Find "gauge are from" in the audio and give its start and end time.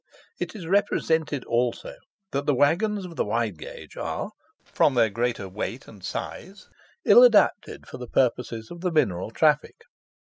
3.59-4.95